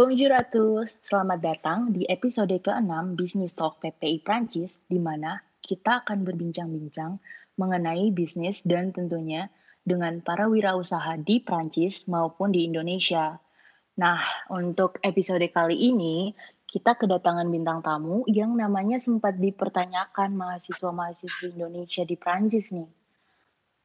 [0.00, 6.00] Bonjour à tous, selamat datang di episode ke-6 Business Talk PPI Prancis, di mana kita
[6.00, 7.20] akan berbincang-bincang
[7.60, 9.52] mengenai bisnis dan tentunya
[9.84, 13.36] dengan para wirausaha di Prancis maupun di Indonesia.
[14.00, 16.32] Nah, untuk episode kali ini,
[16.64, 22.88] kita kedatangan bintang tamu yang namanya sempat dipertanyakan mahasiswa-mahasiswa Indonesia di Prancis nih.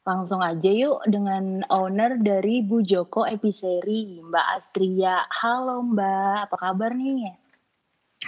[0.05, 5.25] Langsung aja yuk dengan owner dari Bu Joko Episeri, Mbak Astria.
[5.41, 7.33] Halo Mbak, apa kabar nih?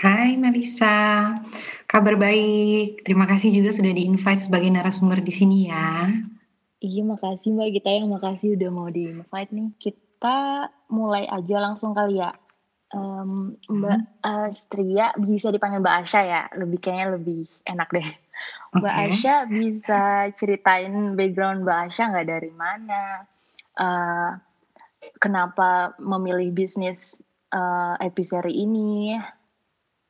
[0.01, 1.37] Hai Melisa,
[1.85, 3.05] kabar baik.
[3.05, 6.09] Terima kasih juga sudah di-invite sebagai narasumber di sini ya.
[6.81, 7.69] Iya, makasih Mbak.
[7.69, 9.69] Kita yang makasih udah mau di-invite nih.
[9.77, 10.37] Kita
[10.89, 12.33] mulai aja langsung kali ya.
[12.89, 14.25] Um, Mbak hmm.
[14.25, 18.09] Astria bisa dipanggil Mbak Asya ya, lebih kayaknya lebih enak deh.
[18.75, 19.07] Mbak okay.
[19.15, 20.01] Asya bisa
[20.35, 23.01] ceritain background Mbak Asya nggak dari mana?
[23.77, 24.31] Uh,
[25.21, 29.15] kenapa memilih bisnis uh, episeri ini?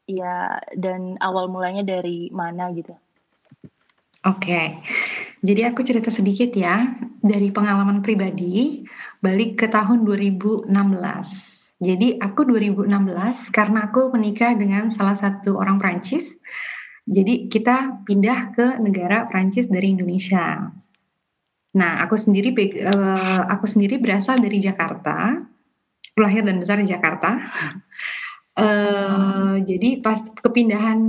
[0.08, 2.96] Ya, dan awal mulanya dari mana gitu?
[4.26, 4.66] Oke, okay.
[5.44, 8.88] jadi aku cerita sedikit ya dari pengalaman pribadi
[9.20, 10.72] balik ke tahun 2016.
[11.78, 12.90] Jadi aku 2016
[13.54, 16.34] karena aku menikah dengan salah satu orang Prancis
[17.08, 20.68] jadi kita pindah ke negara Prancis dari Indonesia.
[21.80, 22.52] Nah, aku sendiri
[22.84, 25.40] uh, aku sendiri berasal dari Jakarta,
[26.20, 27.40] lahir dan besar di Jakarta.
[28.60, 31.00] Uh, jadi pas kepindahan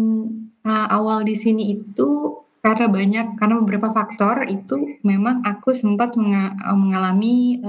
[0.62, 7.62] uh, awal di sini itu karena banyak karena beberapa faktor itu memang aku sempat mengalami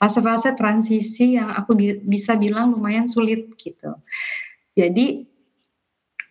[0.00, 4.00] fase-fase transisi yang aku bi bisa bilang lumayan sulit gitu.
[4.74, 5.28] Jadi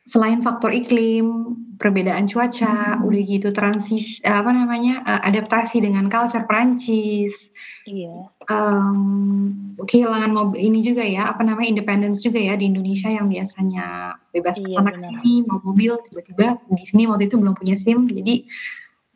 [0.10, 3.06] selain faktor iklim, perbedaan cuaca, hmm.
[3.06, 7.54] udah gitu transisi apa namanya uh, adaptasi dengan culture Prancis,
[7.86, 8.26] iya.
[8.50, 14.18] Um, kehilangan mobil ini juga ya apa namanya independence juga ya di Indonesia yang biasanya
[14.34, 18.44] bebas iya, anak sini mau mobil tiba-tiba di sini waktu itu belum punya SIM jadi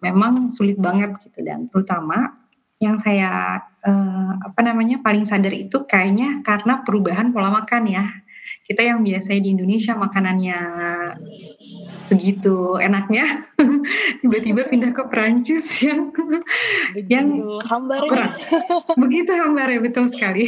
[0.06, 2.38] memang sulit banget gitu dan terutama
[2.80, 8.06] yang saya uh, apa namanya paling sadar itu kayaknya karena perubahan pola makan ya
[8.68, 10.60] kita yang biasanya di Indonesia makanannya
[12.12, 13.48] begitu enaknya.
[14.22, 16.12] Tiba-tiba pindah ke Perancis yang
[16.94, 17.28] begitu yang
[17.68, 18.34] hambar kurang.
[19.04, 20.48] Begitu hambar ya betul sekali.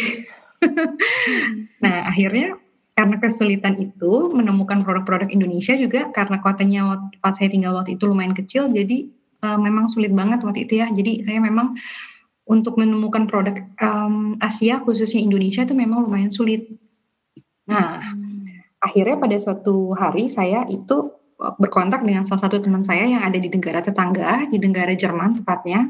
[1.83, 2.55] Nah akhirnya
[2.95, 8.31] karena kesulitan itu menemukan produk-produk Indonesia juga karena kotanya tempat saya tinggal waktu itu lumayan
[8.31, 9.11] kecil jadi
[9.43, 10.87] uh, memang sulit banget waktu itu ya.
[10.91, 11.75] Jadi saya memang
[12.45, 16.69] untuk menemukan produk um, Asia khususnya Indonesia itu memang lumayan sulit
[17.65, 18.01] Nah,
[18.81, 23.37] akhirnya pada suatu hari saya itu e, berkontak dengan salah satu teman saya yang ada
[23.41, 25.89] di negara tetangga, di negara Jerman tepatnya.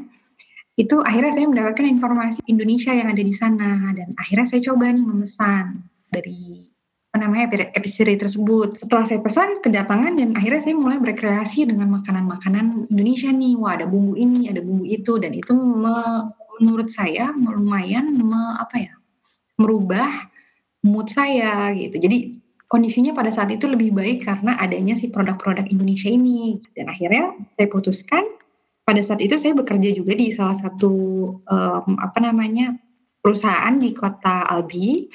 [0.76, 5.04] Itu akhirnya saya mendapatkan informasi Indonesia yang ada di sana dan akhirnya saya coba nih
[5.08, 6.68] memesan dari
[7.16, 8.76] apa namanya episode tersebut.
[8.76, 13.56] Setelah saya pesan kedatangan dan akhirnya saya mulai berkreasi dengan makanan-makanan Indonesia nih.
[13.56, 16.28] Wah, ada bumbu ini, ada bumbu itu dan itu me,
[16.60, 18.92] menurut saya lumayan me, apa ya?
[19.56, 20.12] merubah
[20.86, 21.98] mood saya gitu.
[21.98, 22.38] Jadi
[22.70, 26.62] kondisinya pada saat itu lebih baik karena adanya si produk-produk Indonesia ini.
[26.78, 28.24] Dan akhirnya saya putuskan
[28.86, 30.94] pada saat itu saya bekerja juga di salah satu
[31.42, 32.78] um, apa namanya
[33.18, 35.10] perusahaan di kota Albi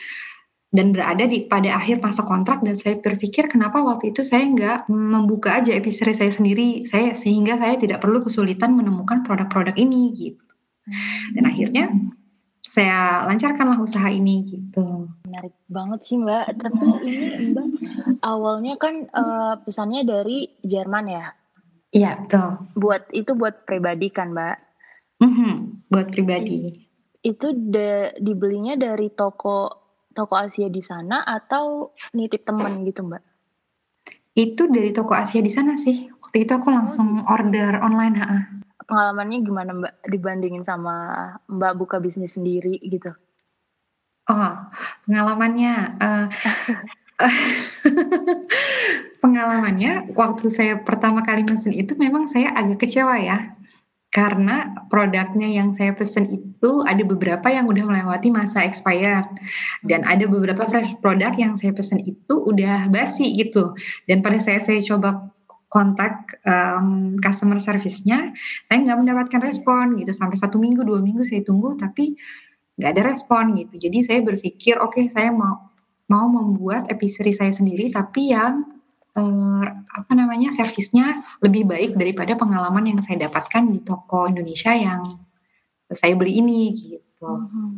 [0.72, 4.92] dan berada di pada akhir masa kontrak dan saya berpikir kenapa waktu itu saya nggak
[4.92, 10.44] membuka aja episode saya sendiri saya sehingga saya tidak perlu kesulitan menemukan produk-produk ini gitu
[11.36, 11.92] dan akhirnya
[12.72, 15.12] saya lancarkanlah usaha ini gitu.
[15.32, 16.46] Menarik banget sih Mbak.
[16.60, 17.26] Tapi ini
[17.56, 17.68] Mbak
[18.20, 21.32] awalnya kan uh, pesannya dari Jerman ya?
[21.96, 22.68] Iya betul.
[22.76, 24.58] Buat itu buat pribadi kan Mbak?
[25.24, 25.54] Mm-hmm,
[25.88, 26.76] buat pribadi.
[27.24, 29.80] Itu de, dibelinya dari toko
[30.12, 33.24] toko Asia di sana atau nitip temen gitu Mbak?
[34.36, 36.12] Itu dari toko Asia di sana sih.
[36.12, 37.32] Waktu itu aku langsung oh, gitu.
[37.32, 38.16] order online.
[38.20, 38.62] -ha
[38.92, 40.96] pengalamannya gimana Mbak dibandingin sama
[41.48, 43.16] Mbak buka bisnis sendiri gitu?
[44.30, 44.54] Oh,
[45.10, 46.26] pengalamannya uh,
[49.24, 53.58] pengalamannya waktu saya pertama kali pesen itu memang saya agak kecewa ya.
[54.12, 59.24] Karena produknya yang saya pesen itu ada beberapa yang udah melewati masa expired
[59.88, 63.72] dan ada beberapa fresh produk yang saya pesen itu udah basi gitu.
[64.12, 65.32] Dan pada saya saya coba
[65.72, 68.36] kontak um, customer service-nya,
[68.68, 72.20] saya nggak mendapatkan respon gitu sampai satu minggu dua minggu saya tunggu tapi
[72.82, 73.78] nggak ada respon gitu.
[73.78, 75.70] Jadi saya berpikir oke okay, saya mau
[76.10, 78.66] mau membuat episode saya sendiri tapi yang
[79.16, 79.64] uh,
[79.94, 85.06] apa namanya servisnya lebih baik daripada pengalaman yang saya dapatkan di toko Indonesia yang
[85.94, 87.30] saya beli ini gitu.
[87.30, 87.72] Mm -hmm.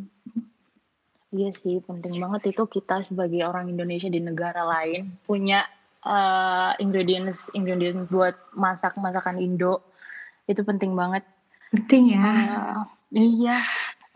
[1.34, 5.66] Iya sih, penting banget itu kita sebagai orang Indonesia di negara lain punya,
[6.06, 9.82] eee, ingredients ingredients buat masak masakan Indo,
[10.46, 11.26] itu penting banget.
[11.74, 12.22] Penting ya.
[12.22, 13.58] Eee, iya,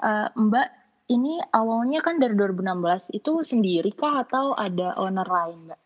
[0.04, 0.68] eee, Mbak,
[1.16, 5.80] ini awalnya kan dari 2016 itu sendiri kah atau ada owner lain, Mbak?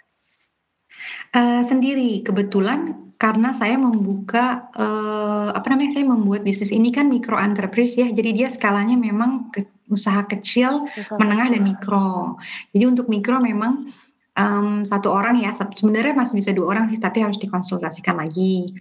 [1.34, 7.40] Eee, sendiri, kebetulan karena saya membuka, eee, apa namanya, saya membuat bisnis ini kan micro
[7.40, 12.36] entreprise ya, jadi dia skalanya memang ke usaha kecil, Usaha menengah, dan mikro.
[12.76, 13.88] Jadi untuk mikro memang,
[14.36, 18.72] mmm, 1 orang ya, sebenarnya masih bisa 2 orang sih, tapi harus dikonsultasikan lagi.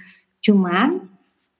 [0.42, 1.09] Cuman,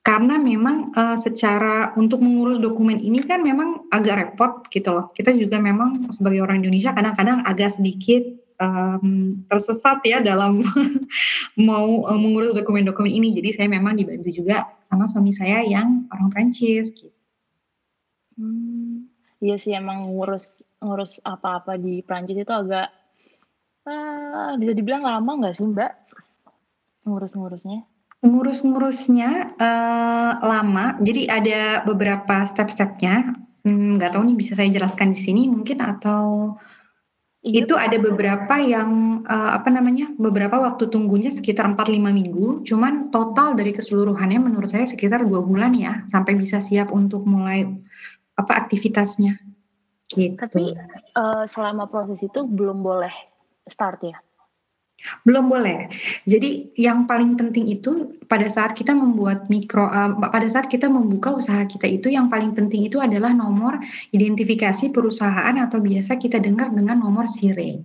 [0.07, 5.07] karena memang, eee, secara untuk mengurus dokumen ini kan memang agak repot gitu loh.
[5.13, 8.25] Kita juga memang sebagai orang Indonesia kadang-kadang agak sedikit,
[8.61, 10.63] mmm, tersesat ya dalam
[11.69, 13.37] mau, eee, mengurus dokumen-dokumen ini.
[13.39, 17.13] Jadi saya memang dibantu juga sama suami saya yang orang Prancis, gitu.
[18.39, 18.95] Mmm,
[19.45, 20.45] iya sih emang ngurus
[20.85, 22.87] ngurus apa-apa di Prancis itu agak,
[23.89, 25.93] eee, bisa dibilang lama nggak sih, Mbak?
[27.07, 27.79] Ngurus-ngurusnya?
[28.23, 33.33] Ngurus-ngurusnya, eee, lama, jadi ada beberapa step-stepnya,
[33.65, 36.53] mmm, nggak tahu nih bisa saya jelaskan di sini mungkin atau
[37.41, 42.67] Iya, itu ada beberapa yang, eee, apa namanya, beberapa waktu tunggunya sekitar 4, 5 minggu,
[42.69, 47.65] cuman total dari keseluruhannya menurut saya sekitar 2 bulan ya, sampai bisa siap untuk mulai,
[48.37, 49.41] apa, aktivitasnya,
[50.39, 50.75] Tapi, gitu.
[51.19, 53.13] eee, selama proses itu belum boleh
[53.69, 54.19] start ya?
[55.27, 55.89] Belum boleh.
[56.25, 61.33] Jadi yang paling penting itu pada saat kita membuat mikro eee, pada saat kita membuka
[61.37, 63.81] usaha kita itu yang paling penting itu adalah nomor
[64.17, 67.81] identifikasi perusahaan atau biasa kita dengar dengan nomor SIRE.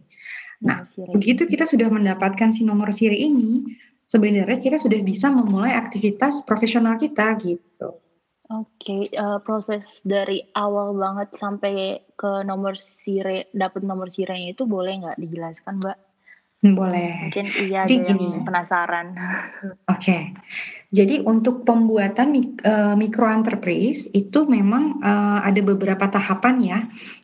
[0.64, 3.64] Nah, SIRE, begitu kita sudah mendapatkan si nomor SIRE ini,
[4.08, 8.00] sebenarnya kita sudah bisa memulai aktivitas profesional kita, gitu.
[8.54, 15.02] Oke, eee, proses dari awal banget sampai ke nomor SIRE dapet nomor SIRE-nya itu boleh
[15.02, 15.98] nggak dijelaskan, Mbak?
[16.74, 17.30] Boleh.
[17.30, 19.14] Mungkin iya Jadi gini penasaran.
[19.86, 20.34] Oke.
[20.90, 26.80] Jadi untuk pembuatan mik eee, micro entreprise itu memang, eee, ada beberapa tahapan ya.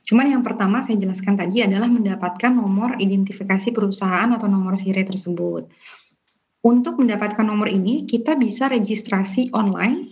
[0.05, 5.71] Cuman yang pertama saya jelaskan tadi adalah mendapatkan nomor identifikasi perusahaan atau nomor SIRE tersebut.
[6.61, 10.11] Untuk mendapatkan nomor ini kita bisa registrasi online,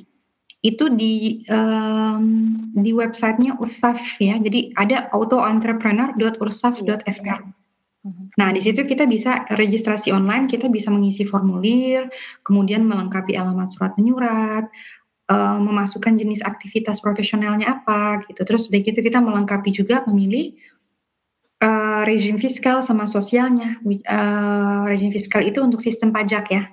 [0.59, 7.39] itu di, mmm, di website-nya Ursaf ya, jadi ada Iya, autoentrepreneur.ursaf.fr.
[7.39, 7.58] mhm.
[8.39, 12.07] Nah, di situ kita bisa registrasi online, kita bisa mengisi formulir,
[12.47, 14.63] kemudian melengkapi alamat surat menyurat,
[15.31, 18.41] eee, memasukkan jenis aktivitas profesionalnya apa, gitu.
[18.47, 20.55] Terus udah gitu kita melengkapi juga memilih,
[21.63, 26.63] eee, rezim fiskal sama sosialnya, eee, rezim fiskal itu untuk sistem pajak ya.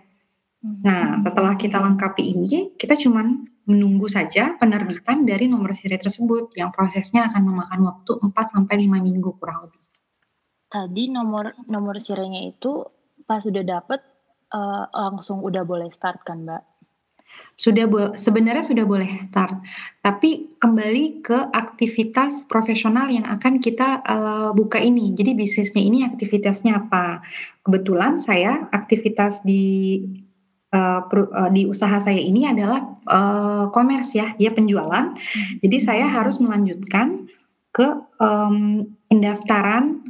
[0.65, 0.81] Mhm.
[0.87, 6.71] Nah, setelah kita lengkapi ini, kita cuman menunggu saja penerbitan dari nomor SIRE tersebut, yang
[6.75, 9.86] prosesnya akan memakan waktu 4 sampai 5 minggu kurang lebih.
[10.73, 12.83] Tadi nomor nomor SIRE-nya itu
[13.29, 14.01] pas udah dapet,
[14.51, 16.63] eee, langsung udah boleh start kan, Mbak?
[17.57, 19.57] Sudah bo sebenarnya sudah boleh start,
[20.05, 25.17] tapi kembali ke aktivitas profesional yang akan kita, eee, buka ini.
[25.17, 27.25] Jadi bisnisnya ini aktivitasnya apa.
[27.65, 30.05] Kebetulan saya aktivitas di,
[30.77, 31.01] eee,
[31.57, 35.17] di usaha saya ini adalah, eee, commerce ya, dia penjualan.
[35.17, 35.65] Mhm.
[35.65, 37.25] Jadi saya harus melanjutkan
[37.73, 37.89] ke,
[38.21, 40.03] mmm, pendaftaran,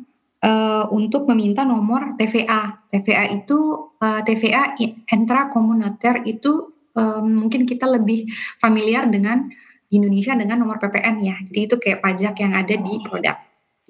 [0.46, 2.62] eee, untuk meminta nomor TVA.
[2.94, 3.58] TVA itu,
[4.02, 8.30] eee, TVA i intracommunautaire itu, eee, mungkin kita lebih
[8.62, 9.50] familiar dengan
[9.90, 11.36] di Indonesia dengan nomor PPN ya.
[11.46, 13.02] Jadi itu kayak pajak yang ada di Oh.
[13.06, 13.36] produk,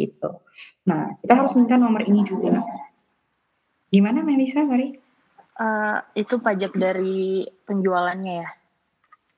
[0.00, 0.30] gitu.
[0.88, 2.60] Nah, kita harus minta nomor ini juga.
[3.94, 4.98] Gimana Melisa, sorry?
[5.60, 8.50] Eee, itu pajak dari penjualannya ya?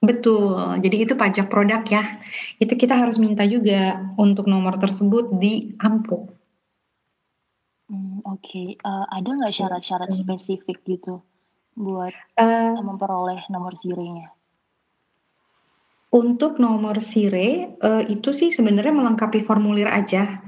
[0.02, 2.02] Betul, jadi itu pajak produk ya.
[2.62, 6.37] Itu kita harus minta juga untuk nomor tersebut di amplop.
[7.92, 8.62] Mmm, oke.
[8.88, 10.20] Eee, ada nggak syarat-syarat Gitu.
[10.22, 11.14] spesifik gitu
[11.84, 14.26] buat, eee, Eee memperoleh nomor SIRE-nya?
[16.08, 20.40] Untuk nomor SIRE, eee, itu sih sebenarnya melengkapi formulir aja.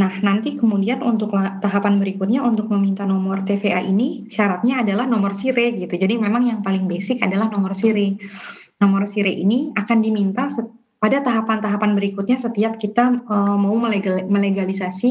[0.00, 5.30] Nah, nanti kemudian untuk la tahapan berikutnya untuk meminta nomor TVA ini syaratnya adalah nomor
[5.34, 5.94] SIRE gitu.
[5.94, 8.18] Jadi memang yang paling basic adalah nomor SIRE.
[8.82, 10.66] Nomor SIRE ini akan diminta set
[11.02, 15.10] pada tahapan-tahapan berikutnya setiap kita, eee, mau melegal melegalisasi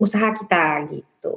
[0.00, 1.36] usaha kita, gitu.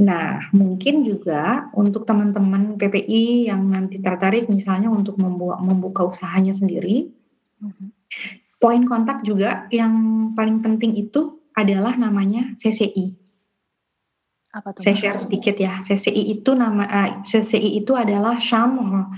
[0.00, 7.12] Nah, mungkin juga untuk teman-teman PPI yang nanti tertarik misalnya untuk membua membuka usahanya sendiri
[8.60, 9.92] poin kontak juga yang
[10.36, 13.16] paling penting itu adalah namanya CCI.
[14.50, 19.08] Apa tuh, Saya share sedikit ya, CCI itu nama eee, CCI itu adalah Chambre,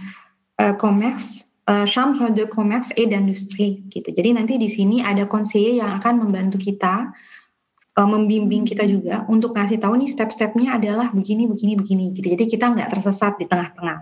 [0.61, 4.13] eee, Commerce, uh, Chambre de Commerce et d'Industrie gitu.
[4.13, 7.11] Jadi nanti di sini ada konselor yang akan membantu kita
[7.99, 12.33] uh, membimbing kita juga untuk ngasih tahu nih step-stepnya adalah begini begini begini gitu.
[12.33, 13.99] Jadi kita nggak tersesat di tengah-tengah.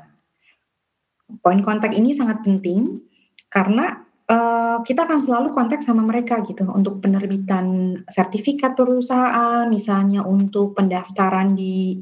[1.43, 2.99] Poin kontak ini sangat penting
[3.51, 10.75] karena uh, kita akan selalu kontak sama mereka gitu untuk penerbitan sertifikat perusahaan, misalnya untuk
[10.75, 11.99] pendaftaran di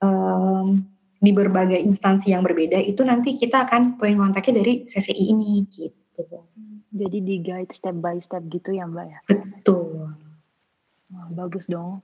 [0.00, 0.80] um,
[1.24, 6.44] di berbagai instansi yang berbeda itu nanti kita akan poin kontaknya dari CCI ini gitu.
[6.94, 9.18] Jadi di guide step by step gitu ya Mbak ya?
[9.26, 10.23] Betul.
[11.12, 12.00] Wah, bagus dong.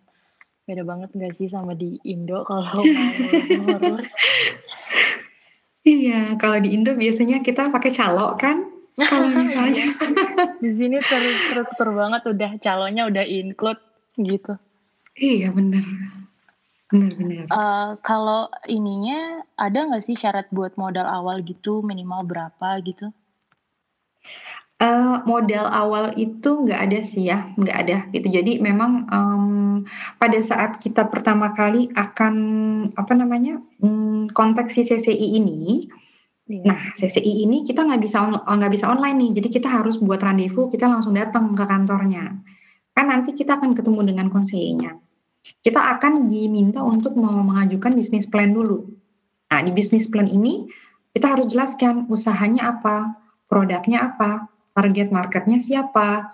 [0.68, 2.84] Beda banget gak sih sama di Indo kalau
[5.80, 8.68] Iya, kalau di Indo biasanya kita pakai calo kan?
[9.00, 9.96] Kalau misalnya
[10.60, 13.80] di sini terstruktur banget udah calonnya udah include
[14.20, 14.60] gitu.
[15.16, 15.80] Iya benar.
[16.92, 17.48] Benar-benar.
[17.48, 23.08] Uh, kalau ininya ada nggak sih syarat buat modal awal gitu minimal berapa gitu?
[24.80, 28.32] Uh, modal awal itu nggak ada sih ya, nggak ada gitu.
[28.32, 29.84] Jadi memang um,
[30.16, 32.34] pada saat kita pertama kali akan
[32.96, 35.84] apa namanya um, konteks si CCI ini,
[36.50, 36.66] Iya.
[36.66, 40.18] Nah, CCI ini kita nggak bisa on, nggak bisa online nih, jadi kita harus buat
[40.18, 42.34] rendezvous, kita langsung datang ke kantornya.
[42.90, 44.98] Kan nanti kita akan ketemu dengan konselnya.
[45.62, 48.82] Kita akan diminta untuk mau mengajukan bisnis plan dulu.
[49.46, 50.66] Nah, di bisnis plan ini
[51.14, 53.14] kita harus jelaskan usahanya apa,
[53.46, 56.32] produknya apa, target marketnya siapa,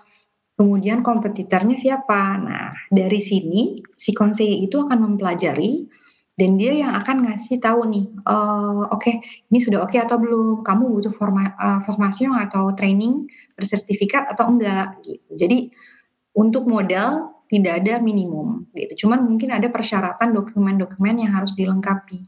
[0.55, 2.39] kemudian kompetitornya siapa.
[2.39, 5.83] Nah, dari sini si konselor itu akan mempelajari
[6.37, 9.15] dan dia yang akan ngasih tahu nih, uh, oke okay,
[9.51, 13.25] ini sudah oke okay atau belum, kamu butuh forma, uh, formasi atau training
[13.57, 15.33] bersertifikat atau enggak gitu.
[15.33, 15.73] Jadi
[16.37, 19.07] untuk modal tidak ada minimum gitu.
[19.07, 22.21] Cuman mungkin ada persyaratan dokumen-dokumen yang harus dilengkapi.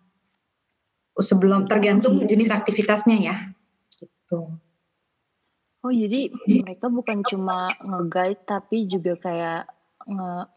[1.19, 3.35] Sebelum tergantung jenis aktivitasnya ya.
[3.93, 4.57] Gitu.
[5.79, 9.63] Oh, jadi mereka bukan cuma nge-guide tapi juga kayak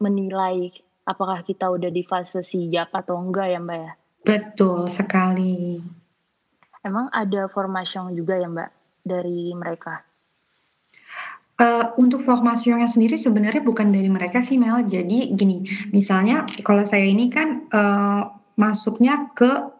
[0.02, 0.75] menilai
[1.07, 3.93] apakah kita udah di fase siap atau enggak ya Mbak ya?
[4.23, 5.79] Betul sekali.
[6.83, 8.71] Emang ada formasi juga ya Mbak
[9.07, 10.02] dari mereka?
[11.62, 12.26] Uh, untuk
[12.83, 14.83] yang sendiri sebenarnya bukan dari mereka sih Mel.
[14.83, 15.62] Jadi gini,
[15.95, 19.71] misalnya kalau saya ini kan uh, masuknya ke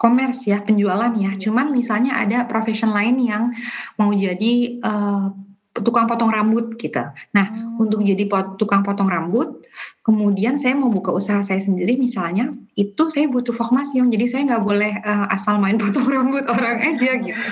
[0.00, 1.36] commerce ya, penjualan ya.
[1.36, 3.52] Cuman misalnya ada profession lain yang
[4.00, 5.28] mau jadi uh,
[5.76, 7.04] tukang potong rambut gitu.
[7.36, 7.78] Nah, hmm.
[7.78, 9.62] untuk jadi pot, tukang potong rambut,
[10.02, 14.64] kemudian saya mau buka usaha saya sendiri misalnya, itu saya butuh formasi, jadi saya nggak
[14.64, 17.44] boleh uh, asal main potong rambut orang aja gitu.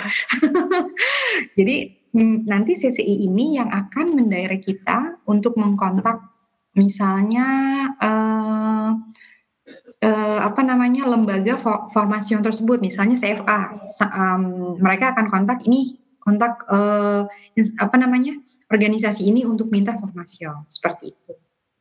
[1.61, 1.77] jadi
[2.17, 6.19] mm, nanti CCI ini yang akan mendirect kita untuk mengkontak
[6.75, 7.47] misalnya
[7.99, 8.95] uh,
[10.05, 11.59] uh, apa namanya lembaga
[11.91, 17.25] formasi tersebut, misalnya CFA, um, mereka akan kontak ini kontak uh,
[17.81, 18.37] apa namanya
[18.69, 21.33] organisasi ini untuk minta formasi seperti itu.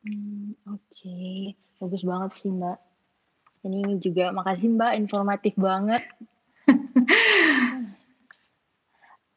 [0.06, 1.38] Hmm, Oke, okay.
[1.82, 2.78] bagus banget sih Mbak.
[3.68, 6.02] Ini juga makasih Mbak, informatif banget.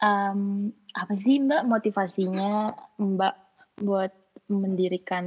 [0.05, 2.71] um, apa sih Mbak motivasinya
[3.01, 3.35] Mbak
[3.83, 4.13] buat
[4.51, 5.25] mendirikan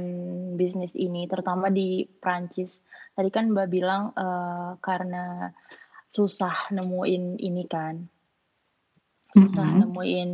[0.53, 2.79] bisnis ini, terutama di Prancis?
[3.17, 5.49] Tadi kan Mbak bilang uh, karena
[6.05, 8.05] susah nemuin ini kan,
[9.33, 9.81] susah mm-hmm.
[9.83, 10.31] nemuin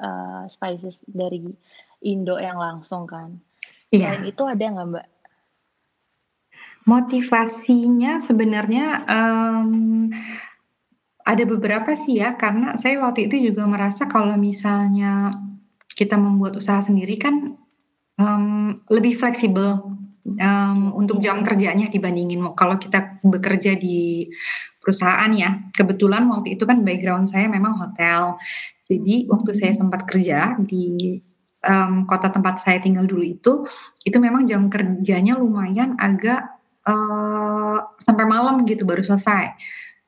[0.00, 1.42] uh, spices dari
[2.06, 3.36] Indo yang langsung kan.
[3.92, 4.16] Iya.
[4.16, 5.06] Selain itu ada nggak Mbak?
[6.82, 10.10] Motivasinya sebenarnya um,
[11.22, 15.38] ada beberapa sih ya, karena saya waktu itu juga merasa kalau misalnya
[15.94, 17.54] kita membuat usaha sendiri kan
[18.18, 19.92] um, lebih fleksibel
[20.26, 24.28] um, untuk jam kerjanya dibandingin kalau kita bekerja di
[24.82, 25.70] perusahaan ya.
[25.70, 28.36] Kebetulan waktu itu kan background saya memang hotel.
[28.90, 31.16] Jadi waktu saya sempat kerja di
[31.64, 33.62] um, kota tempat saya tinggal dulu itu,
[34.02, 36.42] itu memang jam kerjanya lumayan agak
[36.84, 39.54] uh, sampai malam gitu baru selesai.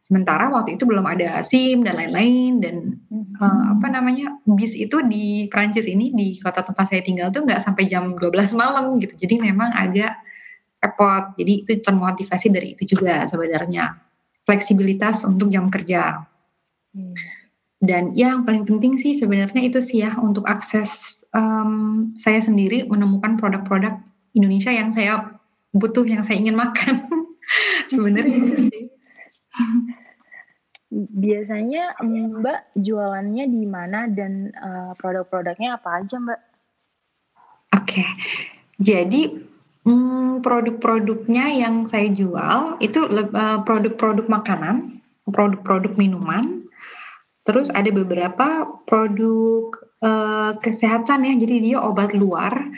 [0.05, 3.01] Sementara waktu itu belum ada SIM dan lain-lain dan
[3.41, 7.65] uh, apa namanya bis itu di Prancis ini di kota tempat saya tinggal tuh nggak
[7.65, 9.17] sampai jam 12 malam gitu.
[9.17, 10.13] Jadi memang agak
[10.85, 11.33] repot.
[11.41, 13.97] Jadi itu termotivasi dari itu juga sebenarnya
[14.45, 16.21] fleksibilitas untuk jam kerja.
[16.93, 17.17] Hmm.
[17.81, 23.41] Dan yang paling penting sih sebenarnya itu sih ya untuk akses um, saya sendiri menemukan
[23.41, 24.05] produk-produk
[24.37, 25.33] Indonesia yang saya
[25.73, 27.09] butuh, yang saya ingin makan.
[27.89, 28.85] sebenarnya itu sih.
[30.95, 36.41] Biasanya Mbak jualannya di mana dan uh, produk-produknya apa aja Mbak?
[37.75, 38.09] Oke, okay.
[38.79, 39.51] jadi
[39.85, 46.65] Hmm, produk-produknya yang saya jual itu uh, produk-produk makanan, produk-produk minuman,
[47.45, 49.69] Terus ada beberapa produk
[50.01, 52.73] uh, kesehatan ya, jadi dia obat luar.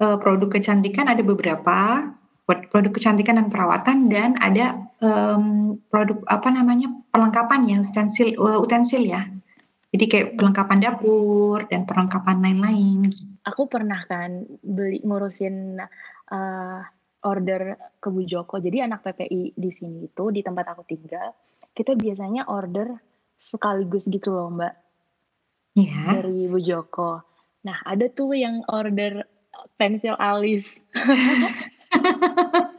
[0.00, 2.08] Uh, produk kecantikan ada beberapa,
[2.48, 9.02] produk kecantikan dan perawatan dan ada um, produk apa namanya perlengkapan ya utensil uh, utensil
[9.02, 9.26] ya.
[9.90, 13.10] Jadi kayak perlengkapan dapur dan perlengkapan lain-lain.
[13.42, 15.82] Aku pernah kan beli ngurusin
[16.30, 16.80] uh,
[17.26, 18.62] order ke Bu Joko.
[18.62, 21.34] Jadi anak PPI di sini itu di tempat aku tinggal,
[21.74, 22.94] kita biasanya order
[23.34, 24.74] sekaligus gitu loh Mbak.
[25.74, 26.22] Iya.
[26.22, 27.26] Dari Bu Joko.
[27.66, 29.26] Nah ada tuh yang order
[29.74, 30.78] pensil alis.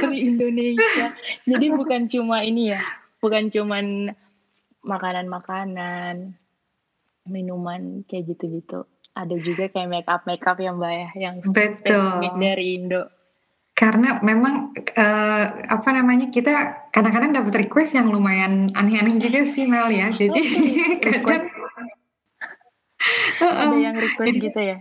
[0.00, 1.06] dari Indonesia.
[1.44, 2.80] Jadi bukan cuma ini ya,
[3.18, 4.14] bukan cuman
[4.86, 6.38] makanan-makanan,
[7.28, 8.86] minuman kayak gitu-gitu.
[9.12, 13.12] Ada juga kayak make up make up ya Mbak ya, yang spesifik dari Indo.
[13.72, 19.90] Karena memang uh, apa namanya kita kadang-kadang dapat request yang lumayan aneh-aneh juga sih Mel
[19.90, 20.12] ya.
[20.14, 20.40] Jadi
[21.02, 21.44] kadang
[23.42, 24.78] ada yang request gitu ya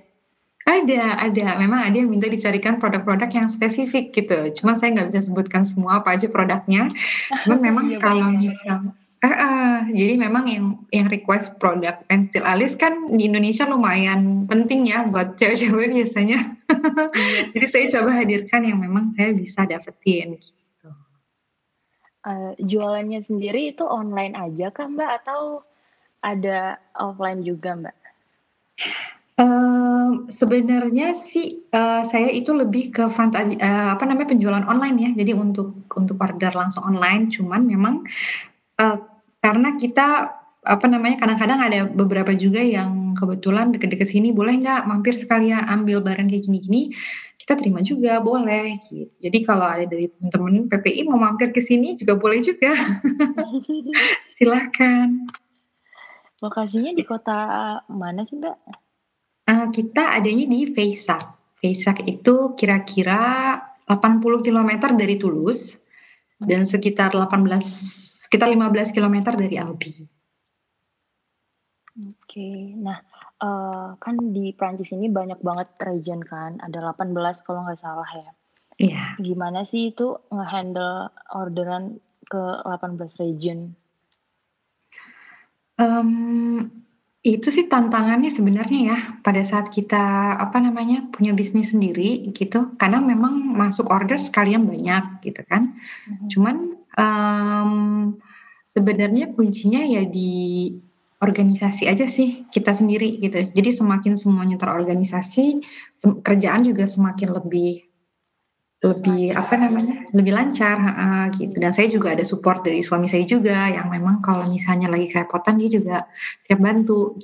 [0.71, 5.21] ada ada memang ada yang minta dicarikan produk-produk yang spesifik gitu cuman saya nggak bisa
[5.27, 6.87] sebutkan semua apa aja produknya
[7.43, 12.73] cuman memang iya, kalau misal Uh, uh, jadi memang yang yang request produk pensil alis
[12.73, 16.41] kan di Indonesia lumayan penting ya buat cewek-cewek biasanya.
[16.41, 17.53] Iya.
[17.53, 20.41] jadi saya coba hadirkan yang memang saya bisa dapetin.
[20.41, 20.89] Gitu.
[22.25, 25.69] Uh, jualannya sendiri itu online aja kah Mbak atau
[26.25, 27.97] ada offline juga Mbak?
[29.41, 35.09] Uh, sebenarnya sih uh, saya itu lebih ke fantasi uh, apa namanya penjualan online ya.
[35.17, 38.05] Jadi untuk untuk order langsung online, cuman memang
[38.77, 39.01] uh,
[39.41, 45.17] karena kita apa namanya kadang-kadang ada beberapa juga yang kebetulan deket-deket sini boleh nggak mampir
[45.17, 46.93] sekalian ambil barang kayak gini-gini
[47.41, 49.09] kita terima juga boleh gitu.
[49.17, 52.77] Jadi kalau ada dari teman-teman PPI mau mampir ke sini juga boleh juga.
[54.37, 55.25] Silahkan.
[56.37, 58.90] Lokasinya di kota mana sih Mbak?
[59.49, 61.21] Uh, kita adanya di Feisak.
[61.61, 65.77] Feisak itu kira-kira 80 km dari Tulus
[66.41, 67.61] dan sekitar 18
[68.31, 69.91] sekitar 15 km dari Albi.
[71.91, 72.97] Oke, nah
[73.43, 77.11] uh, kan di Prancis ini banyak banget region kan, ada 18
[77.43, 78.31] kalau nggak salah ya.
[78.79, 79.03] Iya.
[79.19, 83.75] Gimana sih itu ngehandle orderan ke 18 region?
[85.75, 86.71] Um,
[87.21, 92.97] itu sih tantangannya sebenarnya ya pada saat kita apa namanya punya bisnis sendiri gitu karena
[92.97, 95.77] memang masuk order sekalian banyak gitu kan.
[95.77, 96.27] Mm-hmm.
[96.33, 96.55] Cuman
[96.97, 97.71] um,
[98.73, 100.73] sebenarnya kuncinya ya di
[101.21, 103.53] organisasi aja sih kita sendiri gitu.
[103.53, 105.61] Jadi semakin semuanya terorganisasi,
[105.93, 107.90] sem kerjaan juga semakin lebih
[108.81, 111.53] lebih apa namanya lebih lancar uh, gitu.
[111.53, 115.61] Dan saya juga ada support dari suami saya juga yang memang kalau misalnya lagi kerepotan
[115.61, 115.97] dia juga
[116.41, 117.21] siap bantu.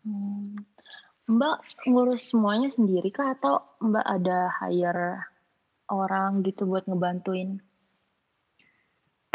[0.00, 0.56] Hmm.
[1.28, 5.28] Mbak ngurus semuanya sendiri kah atau Mbak ada hire
[5.92, 7.60] orang gitu buat ngebantuin?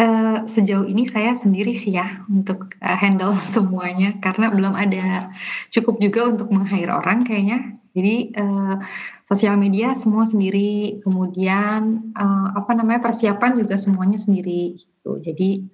[0.02, 5.30] Uh, sejauh ini saya sendiri sih ya untuk uh, handle semuanya karena belum ada
[5.70, 7.71] cukup juga untuk meng-hire orang kayaknya.
[7.92, 8.80] Jadi uh,
[9.28, 15.20] sosial media semua sendiri, kemudian uh, apa namanya persiapan juga semuanya sendiri gitu.
[15.20, 15.68] Jadi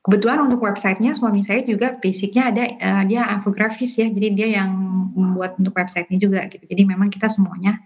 [0.00, 4.72] kebetulan untuk websitenya suami saya juga basicnya ada uh, dia infografis ya, jadi dia yang
[5.12, 6.64] membuat untuk websitenya juga gitu.
[6.64, 7.76] Jadi memang kita semuanya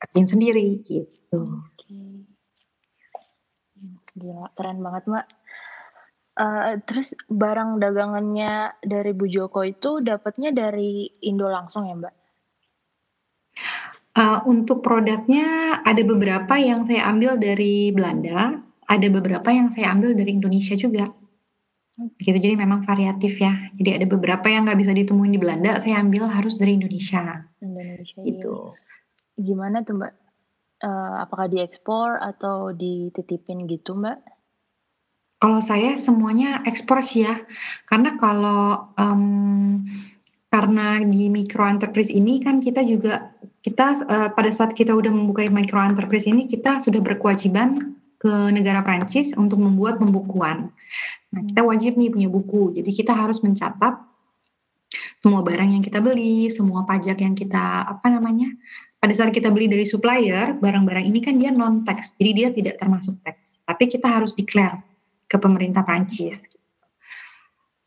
[0.00, 1.60] kerjain sendiri gitu.
[4.16, 5.26] Gila, keren banget Mbak.
[6.36, 12.25] Uh, terus barang dagangannya dari Bu Joko itu dapatnya dari Indo langsung ya Mbak?
[14.16, 20.16] Uh, untuk produknya ada beberapa yang saya ambil dari Belanda, ada beberapa yang saya ambil
[20.16, 21.12] dari Indonesia juga.
[22.16, 23.56] Gitu, jadi memang variatif ya.
[23.76, 27.44] Jadi ada beberapa yang nggak bisa ditemuin di Belanda, saya ambil harus dari Indonesia.
[27.60, 28.20] Indonesia.
[28.24, 28.72] Itu.
[29.36, 29.44] Ya.
[29.52, 30.14] Gimana tuh Mbak?
[30.76, 34.16] Uh, apakah diekspor atau dititipin gitu, Mbak?
[35.40, 37.44] Kalau saya semuanya ekspor sih ya,
[37.84, 39.84] karena kalau um,
[40.56, 45.44] karena di micro enterprise ini kan kita juga kita uh, pada saat kita udah membuka
[45.52, 50.72] micro enterprise ini kita sudah berkewajiban ke negara Prancis untuk membuat pembukuan.
[51.36, 52.72] Nah, kita wajib nih punya buku.
[52.72, 54.00] Jadi kita harus mencatat
[55.20, 58.48] semua barang yang kita beli, semua pajak yang kita apa namanya
[58.96, 62.80] pada saat kita beli dari supplier, barang-barang ini kan dia non tax, jadi dia tidak
[62.80, 63.60] termasuk tax.
[63.68, 64.80] Tapi kita harus declare
[65.28, 66.40] ke pemerintah Prancis.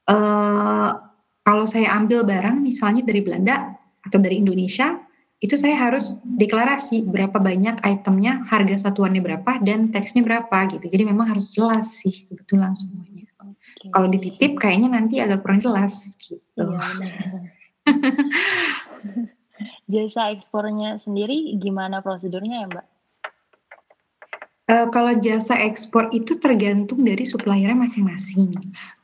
[0.06, 1.09] Uh,
[1.50, 3.74] kalau saya ambil barang misalnya dari Belanda
[4.06, 5.02] atau dari Indonesia,
[5.42, 10.86] itu saya harus deklarasi berapa banyak itemnya, harga satuannya berapa, dan teksnya berapa gitu.
[10.86, 13.26] Jadi memang harus jelas sih kebetulan semuanya.
[13.34, 13.90] Okay.
[13.90, 16.70] Kalau dititip kayaknya nanti agak kurang jelas gitu.
[16.70, 17.42] Iya.
[20.06, 22.86] Jasa ekspornya sendiri gimana prosedurnya ya Mbak?
[24.70, 28.54] Uh, kalau jasa ekspor itu tergantung dari suppliernya masing-masing.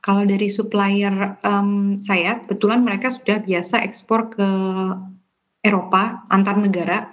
[0.05, 4.45] Kalau dari supplier um, saya, kebetulan mereka sudah biasa ekspor ke
[5.65, 7.09] Eropa antar negara.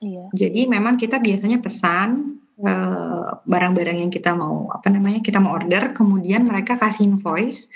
[0.00, 0.24] Iya.
[0.32, 5.92] Jadi memang kita biasanya pesan uh, barang-barang yang kita mau apa namanya kita mau order,
[5.92, 7.68] kemudian mereka kasih invoice,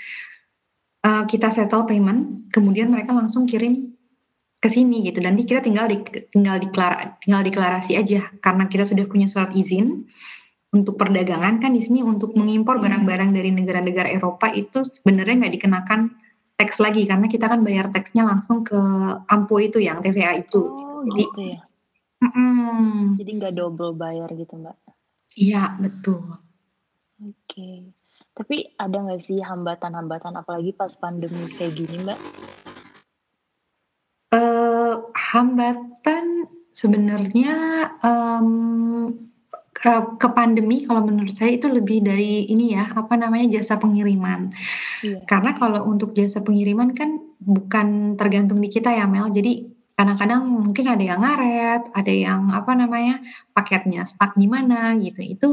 [1.05, 3.93] uh, kita settle payment, kemudian mereka langsung kirim
[4.57, 5.21] ke sini gitu.
[5.21, 6.01] Nanti kita tinggal di,
[6.33, 10.09] tinggal diklar, tinggal deklarasi aja karena kita sudah punya surat izin
[10.73, 15.99] untuk perdagangan kan di sini untuk mengimpor barang-barang dari negara-negara Eropa itu sebenarnya nggak dikenakan
[16.57, 18.77] teks lagi karena kita kan bayar teksnya langsung ke
[19.29, 20.59] ampo itu yang TVA itu.
[20.59, 21.61] Oh, Jadi, gitu ya.
[22.17, 24.75] Mm, Jadi nggak double bayar gitu mbak?
[25.37, 26.33] Iya betul.
[27.21, 27.37] Oke.
[27.45, 27.77] Okay.
[28.33, 32.19] Tapi ada nggak sih hambatan-hambatan apalagi pas pandemi kayak gini mbak?
[34.27, 37.55] Uh, hambatan sebenarnya
[38.03, 39.15] um,
[39.77, 44.49] ke, ke pandemi kalau menurut saya itu lebih dari ini ya apa namanya jasa pengiriman.
[45.05, 45.21] Iya.
[45.29, 49.29] Karena kalau untuk jasa pengiriman kan bukan tergantung di kita ya Mel.
[49.29, 53.21] Jadi kadang-kadang mungkin ada yang ngaret, ada yang apa namanya
[53.53, 55.21] paketnya stuck di mana gitu.
[55.21, 55.49] Itu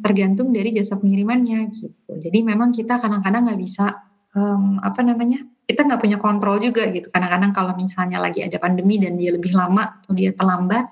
[0.00, 2.12] tergantung dari jasa pengirimannya gitu.
[2.16, 4.00] Jadi memang kita kadang-kadang nggak bisa
[4.32, 7.12] um, apa namanya kita nggak punya kontrol juga gitu.
[7.12, 10.88] Kadang-kadang kalau misalnya lagi ada pandemi dan dia lebih lama atau dia terlambat,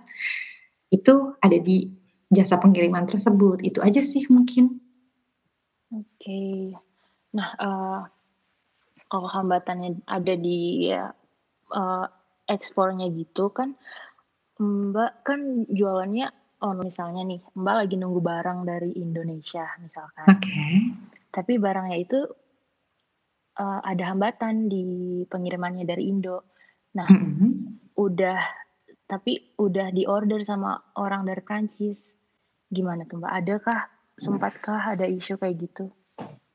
[0.93, 1.89] itu ada di
[2.29, 3.65] jasa pengiriman tersebut.
[3.65, 4.77] Itu aja sih mungkin.
[5.97, 6.05] Oke.
[6.21, 6.61] Okay.
[7.33, 8.01] Nah, uh,
[9.09, 11.09] kalau hambatannya ada di ya,
[11.73, 12.07] uh,
[12.45, 13.73] ekspornya gitu kan,
[14.61, 15.41] Mbak kan
[15.73, 16.29] jualannya
[16.61, 20.29] oh misalnya nih, Mbak lagi nunggu barang dari Indonesia misalkan.
[20.29, 20.45] Oke.
[20.45, 20.73] Okay.
[21.33, 22.29] Tapi barangnya itu
[23.57, 24.85] uh, ada hambatan di
[25.27, 26.45] pengirimannya dari Indo.
[26.97, 27.51] Nah, mm -hmm.
[27.97, 28.39] udah
[29.07, 32.11] tapi udah diorder sama orang dari Prancis.
[32.67, 33.33] Gimana tuh Mbak?
[33.33, 33.79] Adakah
[34.19, 35.87] sempatkah ada isu kayak gitu?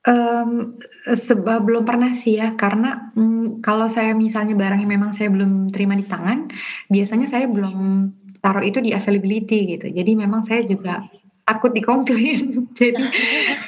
[0.02, 5.70] Um, sebab belum pernah sih ya, karena um, kalau saya misalnya barangnya memang saya belum
[5.70, 6.50] terima di tangan,
[6.90, 8.10] biasanya saya belum
[8.42, 9.94] taruh itu di availability gitu.
[9.94, 11.06] Jadi memang saya juga
[11.46, 12.50] takut dikomplain.
[12.78, 13.04] Jadi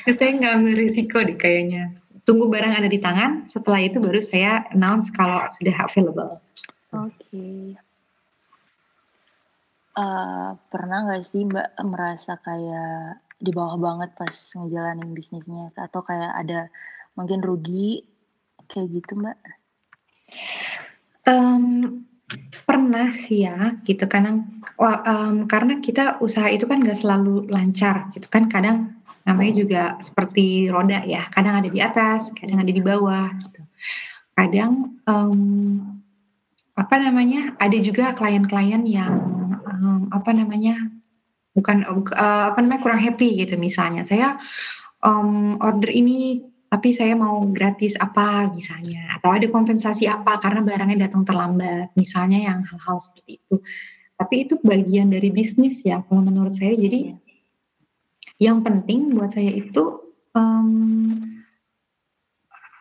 [0.09, 4.63] saya nggak ambil risiko deh kayaknya tunggu barang ada di tangan, setelah itu baru saya
[4.71, 6.39] announce kalau sudah available.
[6.95, 7.11] Oke.
[7.19, 7.61] Okay.
[9.93, 16.01] Uh, eh, pernah nggak sih Mbak merasa kayak di bawah banget pas ngejalanin bisnisnya atau
[16.01, 16.71] kayak ada
[17.13, 18.01] mungkin rugi
[18.71, 19.37] kayak gitu Mbak?
[21.29, 22.05] Um,
[22.65, 24.41] pernah sih ya gitu karena
[24.81, 30.67] um, karena kita usaha itu kan gak selalu lancar gitu kan kadang namanya juga seperti
[30.67, 33.61] roda ya kadang ada di atas kadang ada di bawah gitu.
[34.35, 35.39] kadang um,
[36.73, 39.13] apa namanya ada juga klien-klien yang
[39.69, 40.89] um, apa namanya
[41.53, 44.01] bukan uh, apa namanya kurang happy gitu misalnya.
[44.01, 44.41] Saya
[45.05, 46.41] um, order ini
[46.73, 52.41] tapi saya mau gratis apa misalnya atau ada kompensasi apa karena barangnya datang terlambat misalnya
[52.49, 53.61] yang hal-hal seperti itu.
[54.17, 56.73] Tapi itu bagian dari bisnis ya kalau menurut saya.
[56.73, 57.13] Jadi
[58.41, 60.69] yang penting buat saya itu um,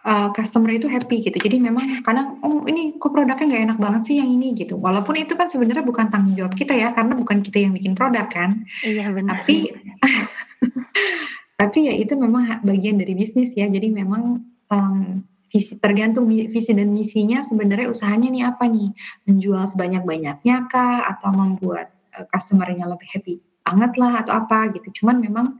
[0.06, 1.38] uh, customer itu happy gitu.
[1.38, 4.78] Jadi memang kadang oh ini kok produknya nggak enak banget sih yang ini gitu.
[4.78, 8.26] Walaupun itu kan sebenarnya bukan tanggung jawab kita ya karena bukan kita yang bikin produk
[8.28, 8.66] kan.
[8.82, 9.42] Iya benar.
[9.42, 9.72] Tapi
[11.60, 13.70] tapi ya itu memang bagian dari bisnis ya.
[13.70, 18.88] Jadi memang um, visi tergantung visi dan misinya sebenarnya usahanya nih apa nih
[19.28, 25.02] menjual sebanyak banyaknya kah atau membuat uh, customernya lebih happy banget lah atau apa gitu.
[25.02, 25.56] Cuman memang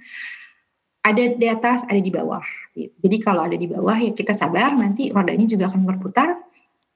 [1.03, 2.43] ada di atas, ada di bawah.
[2.75, 2.95] Gitu.
[3.03, 6.39] Jadi kalau ada di bawah ya kita sabar, nanti rodanya juga akan berputar.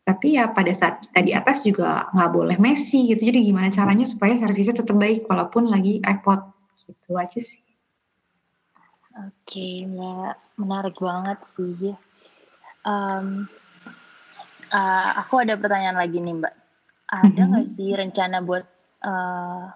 [0.07, 3.27] Tapi ya pada saat kita di atas juga nggak boleh messy gitu.
[3.27, 6.55] Jadi gimana caranya supaya servisnya tetap baik walaupun lagi repot
[6.87, 7.59] gitu aja sih.
[9.17, 10.63] Oke, Mbak.
[10.63, 11.97] Menarik banget sih.
[12.87, 13.51] Um,
[14.71, 16.55] uh, aku ada pertanyaan lagi nih, Mbak.
[17.07, 17.75] Ada nggak mm -hmm.
[17.75, 18.63] sih rencana buat
[19.03, 19.75] uh,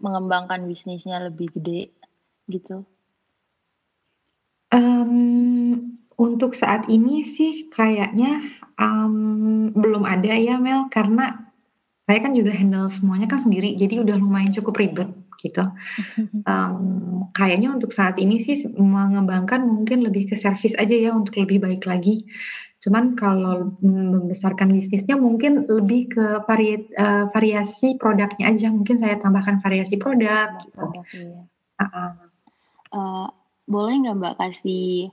[0.00, 1.92] mengembangkan bisnisnya lebih gede
[2.48, 2.82] gitu?
[4.72, 8.40] Um, untuk saat ini sih kayaknya,
[8.80, 11.52] um, belum ada ya Mel, karena
[12.08, 15.64] saya kan juga handle semuanya kan sendiri, jadi udah lumayan cukup ribet gitu.
[16.50, 21.62] Um, kayaknya untuk saat ini sih mengembangkan mungkin lebih ke servis aja ya untuk lebih
[21.62, 22.26] baik lagi.
[22.80, 29.60] Cuman kalau membesarkan bisnisnya mungkin lebih ke vari uh, variasi produknya aja, mungkin saya tambahkan
[29.60, 30.86] variasi produk gitu.
[31.12, 31.44] Iya.
[31.76, 32.10] Uh-uh.
[32.90, 33.26] Uh,
[33.70, 35.12] boleh nggak Mbak kasih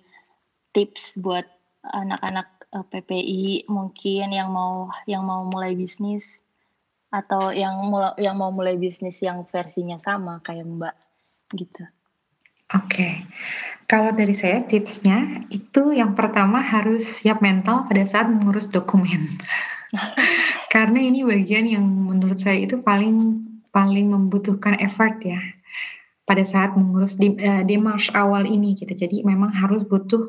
[0.71, 1.45] tips buat
[1.85, 6.39] anak-anak uh, eh, PPI mungkin yang mau yang mau mulai bisnis
[7.07, 10.95] atau yang mulai yang mau mulai bisnis yang versinya sama kayak Mbak
[11.55, 11.83] gitu.
[12.75, 13.23] Oke,
[13.87, 19.23] kalau dari saya tipsnya itu yang pertama harus siap mental pada saat mengurus dokumen.
[20.73, 23.39] Karena ini bagian yang menurut saya itu paling
[23.71, 25.39] paling membutuhkan effort ya
[26.27, 28.91] pada saat mengurus di, uh, demarche awal ini gitu.
[28.91, 30.27] Jadi memang harus butuh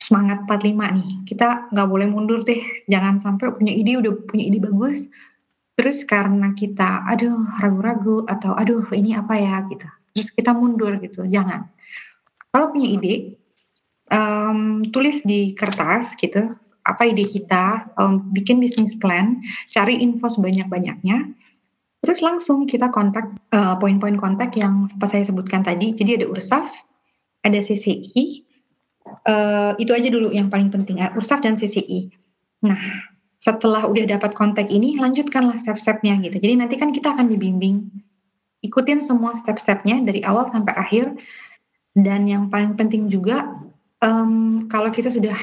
[0.00, 1.10] semangat 45 nih.
[1.28, 2.64] Kita nggak boleh mundur deh.
[2.88, 5.04] Jangan sampai punya ide udah punya ide bagus,
[5.78, 9.86] terus karena kita aduh ragu-ragu atau aduh ini apa ya gitu.
[10.12, 11.70] Terus kita mundur gitu jangan.
[12.50, 13.38] Kalau punya ide
[14.10, 19.38] um, tulis di kertas gitu apa ide kita um, bikin bisnis plan
[19.70, 21.30] cari info sebanyak-banyaknya
[22.00, 25.94] terus langsung kita kontak uh, poin-poin kontak yang sempat saya sebutkan tadi.
[25.94, 26.66] Jadi ada ursaf
[27.46, 28.48] ada CCI
[29.28, 32.10] uh, itu aja dulu yang paling penting ya ursaf dan CCI
[32.64, 32.78] nah
[33.38, 37.86] setelah udah dapat kontak ini lanjutkanlah step-stepnya gitu jadi nanti kan kita akan dibimbing
[38.66, 41.14] ikutin semua step-stepnya dari awal sampai akhir
[41.94, 43.46] dan yang paling penting juga
[44.02, 45.34] um, kalau kita sudah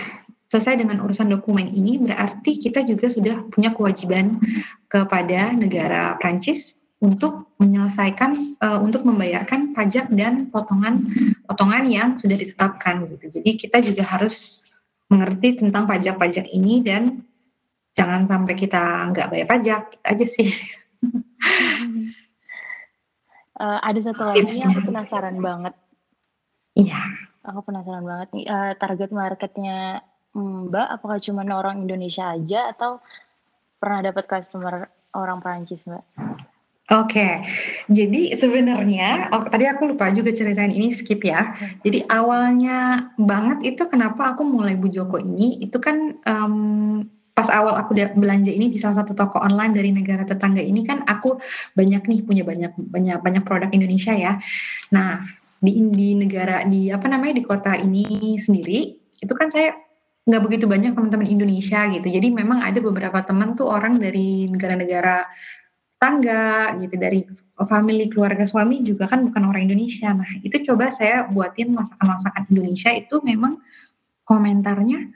[0.46, 4.38] selesai dengan urusan dokumen ini berarti kita juga sudah punya kewajiban
[4.92, 11.12] kepada negara Prancis untuk menyelesaikan uh, untuk membayarkan pajak dan potongan
[11.50, 13.42] potongan yang sudah ditetapkan gitu.
[13.42, 14.64] Jadi kita juga harus
[15.12, 17.22] mengerti tentang pajak-pajak ini dan
[17.96, 20.52] jangan sampai kita nggak bayar pajak aja sih.
[23.56, 25.74] Uh, ada satu lagi yang aku penasaran banget.
[26.76, 27.02] Iya.
[27.48, 30.04] Aku penasaran banget nih, uh, target marketnya
[30.36, 33.00] Mbak apakah cuma orang Indonesia aja atau
[33.80, 36.04] pernah dapat customer orang Prancis, Mbak?
[36.86, 37.34] Oke, okay.
[37.90, 41.58] jadi sebenarnya oh, tadi aku lupa juga ceritain ini skip ya.
[41.82, 47.02] Jadi awalnya banget itu kenapa aku mulai Bu Joko ini itu kan um,
[47.36, 51.04] pas awal aku belanja ini di salah satu toko online dari negara tetangga ini kan
[51.04, 51.36] aku
[51.76, 54.39] banyak nih punya banyak banyak banyak produk Indonesia ya.
[54.95, 55.19] Nah
[55.60, 59.76] di di negara di apa namanya di kota ini sendiri itu kan saya
[60.26, 62.08] nggak begitu banyak teman-teman Indonesia gitu.
[62.08, 65.28] Jadi memang ada beberapa teman tuh orang dari negara-negara
[66.00, 67.28] tangga gitu dari
[67.67, 70.08] family keluarga suami juga kan bukan orang Indonesia.
[70.15, 73.60] Nah itu coba saya buatin masakan-masakan Indonesia itu memang
[74.24, 75.12] komentarnya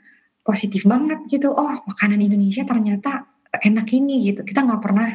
[0.50, 1.54] positif banget gitu.
[1.54, 3.22] Oh makanan Indonesia ternyata
[3.54, 4.42] enak ini gitu.
[4.42, 5.14] Kita nggak pernah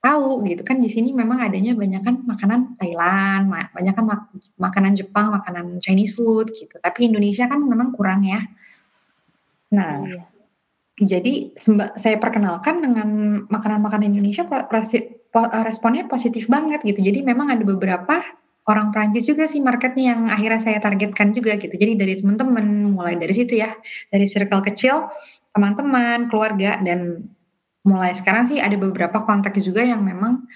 [0.00, 0.64] tahu gitu.
[0.64, 5.84] Kan di sini memang adanya banyak kan makanan Thailand banyak kan mak makanan Jepang makanan
[5.84, 6.80] Chinese food gitu.
[6.80, 8.40] Tapi Indonesia kan memang kurang ya.
[9.76, 10.24] Nah iya.
[10.96, 11.52] jadi
[12.00, 13.08] saya perkenalkan dengan
[13.52, 14.48] makanan-makanan Indonesia
[15.64, 17.04] responnya positif banget gitu.
[17.04, 18.20] Jadi memang ada beberapa
[18.70, 21.74] orang Prancis juga sih marketnya yang akhirnya saya targetkan juga gitu.
[21.74, 23.74] Jadi dari teman-teman mulai dari situ ya,
[24.14, 25.10] dari circle kecil,
[25.50, 27.26] teman-teman, keluarga dan
[27.82, 30.46] mulai sekarang sih ada beberapa kontak juga yang memang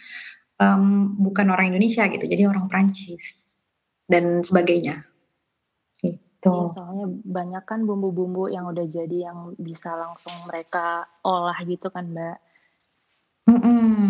[0.62, 3.58] um, bukan orang Indonesia gitu, jadi orang Prancis
[4.06, 5.02] dan sebagainya.
[5.98, 6.46] Gitu.
[6.46, 12.14] Ya, soalnya banyak kan bumbu-bumbu yang udah jadi yang bisa langsung mereka olah gitu kan,
[12.14, 12.38] Mbak.
[13.46, 14.06] Mm -mm.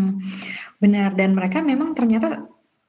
[0.80, 2.44] Benar dan mereka memang ternyata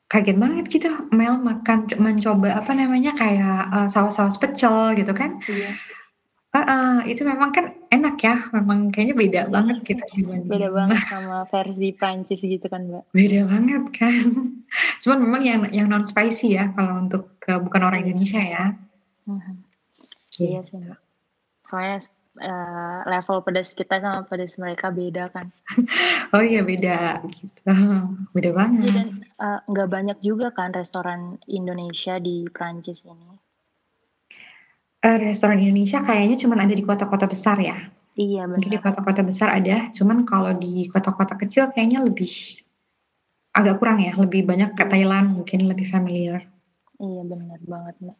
[0.07, 5.39] kaget banget gitu Mel makan mencoba apa namanya kayak uh, saus-saus pecel gitu kan.
[5.47, 5.71] Iya.
[6.55, 10.47] Uh, uh, itu memang kan enak ya, memang kayaknya beda banget gitu dibanding.
[10.47, 13.03] Beda banget sama versi Prancis gitu kan, Mbak.
[13.11, 14.25] Beda banget kan.
[15.03, 18.07] Cuman memang yang yang non spicy ya kalau untuk uh, bukan orang.
[18.07, 18.65] Indonesia ya.
[19.27, 19.55] Uh -huh.
[20.31, 20.55] Gitu.
[20.55, 20.99] Iya sih, Mbak.
[21.67, 21.97] Soalnya
[22.41, 25.51] uh, level pedas kita sama pedas mereka beda kan.
[26.33, 27.61] oh iya beda gitu.
[28.33, 28.87] Beda banget.
[28.87, 29.07] Iya, dan
[29.41, 33.31] uh, nggak banyak juga kan restoran Indonesia di Prancis ini.
[35.05, 37.77] Uh, restoran Indonesia kayaknya cuma ada di kota-kota besar ya.
[38.17, 38.57] Iya benar.
[38.57, 42.29] Mungkin di kota-kota besar ada, cuman kalau di kota-kota kecil kayaknya lebih
[43.53, 46.45] agak kurang ya, lebih banyak ke Thailand mungkin lebih familiar.
[46.97, 48.17] Iya benar banget mbak.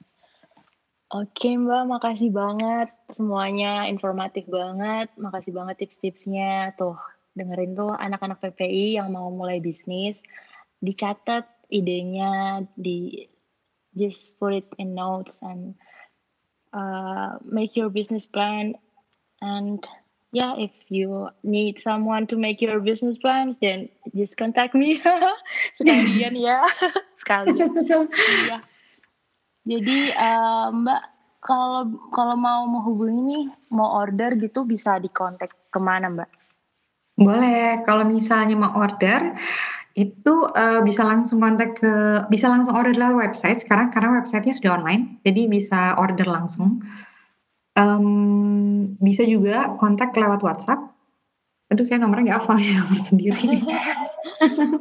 [1.08, 5.08] Oke Mbak, makasih banget semuanya, informatif banget.
[5.16, 6.76] Makasih banget tips-tipsnya.
[6.76, 7.00] Tuh,
[7.32, 10.20] dengerin tuh anak-anak PPI yang mau mulai bisnis,
[10.84, 13.28] dicatat idenya, di
[13.98, 15.74] just put it in notes and
[16.74, 18.76] uh, make your business plan.
[19.42, 19.82] And
[20.32, 25.02] yeah, if you need someone to make your business plans, then just contact me.
[25.78, 26.66] Sekalian ya,
[27.22, 27.74] sekalian.
[28.46, 28.60] Iya.
[29.68, 31.04] Jadi uh, Mbak
[31.44, 36.30] kalau kalau mau menghubungi nih, mau order gitu bisa dikontak ke mana Mbak?
[37.18, 39.34] Boleh, kalau misalnya mau order
[39.98, 44.78] itu uh, bisa langsung kontak ke bisa langsung order lewat website sekarang karena websitenya sudah
[44.78, 46.86] online, jadi bisa order langsung.
[47.74, 50.94] Um, bisa juga kontak lewat WhatsApp.
[51.74, 53.42] Aduh, saya nomornya nggak hafal ya nomor sendiri.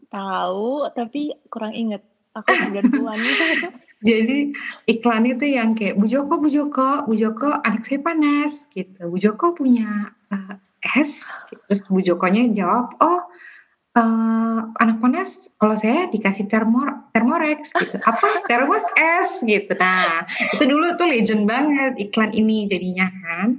[0.07, 2.05] Tahu, tapi kurang inget.
[2.37, 3.17] Aku 90-an
[4.05, 4.53] Jadi
[4.85, 9.09] iklan itu yang kayak Bu Joko, Bu Joko, Bu Joko anak saya panas gitu.
[9.09, 10.53] Bu Joko punya uh,
[11.01, 11.25] es,
[11.65, 13.25] terus Bu Jokonya jawab, oh
[13.97, 20.63] uh, anak panas kalau saya dikasih termor termorex gitu apa termos es gitu nah itu
[20.69, 23.57] dulu tuh legend banget iklan ini jadinya kan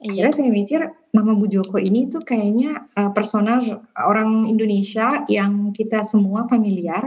[0.00, 0.32] Iya.
[0.32, 0.80] saya mikir
[1.12, 7.04] nama Bu Joko ini tuh kayaknya uh, personal orang Indonesia yang kita semua familiar,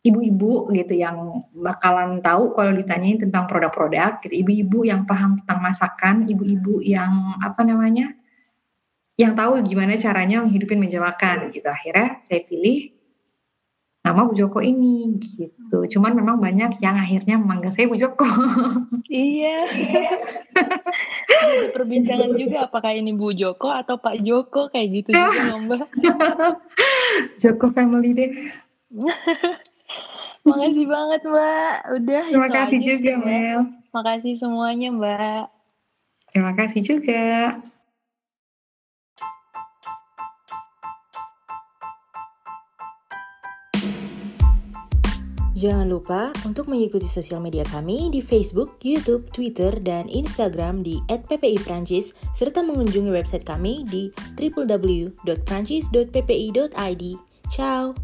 [0.00, 4.32] ibu-ibu gitu yang bakalan tahu kalau ditanyain tentang produk-produk, gitu.
[4.32, 8.16] ibu-ibu yang paham tentang masakan, ibu-ibu yang apa namanya
[9.16, 11.66] yang tahu gimana caranya menghidupin meja makan gitu.
[11.72, 12.92] Akhirnya saya pilih
[14.06, 15.82] nama Bu Joko ini gitu.
[15.98, 18.22] Cuman memang banyak yang akhirnya memanggil saya Bu Joko.
[19.10, 19.66] iya.
[21.26, 25.88] Ada perbincangan juga apakah ini Bu Joko atau Pak Joko kayak gitu juga Mbak.
[27.42, 28.30] Joko family deh.
[30.46, 31.74] Makasih banget Mbak.
[31.98, 32.24] Udah.
[32.30, 33.18] Terima kasih juga ya.
[33.18, 33.60] Mel.
[33.90, 35.44] Makasih semuanya Mbak.
[36.30, 37.58] Terima kasih juga.
[45.56, 52.12] Jangan lupa untuk mengikuti sosial media kami di Facebook, YouTube, Twitter, dan Instagram di @ppi_prancis
[52.36, 57.04] serta mengunjungi website kami di www.prancis.ppi.id.
[57.48, 57.96] Ciao.